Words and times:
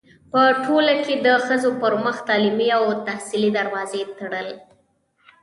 پـه 0.31 0.41
ټـولـه 0.63 0.95
کـې 1.03 1.15
د 1.25 1.27
ښـځـو 1.45 1.71
پـر 1.81 1.93
مـخ 2.03 2.17
تـعلـيمي 2.27 2.67
او 2.77 2.83
تحصـيلي 3.07 3.49
دروازې 3.57 4.01
تــړل. 4.19 4.47